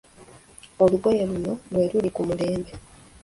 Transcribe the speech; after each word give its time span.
Olugoye 0.83 1.23
luno 1.29 1.53
lwe 1.71 1.85
luli 1.91 2.09
ku 2.15 2.21
mulembe. 2.27 2.71